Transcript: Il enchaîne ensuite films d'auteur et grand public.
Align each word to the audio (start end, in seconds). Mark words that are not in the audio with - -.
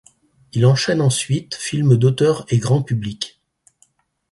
Il 0.53 0.65
enchaîne 0.65 0.99
ensuite 0.99 1.53
films 1.53 1.95
d'auteur 1.95 2.43
et 2.49 2.57
grand 2.57 2.81
public. 2.81 3.39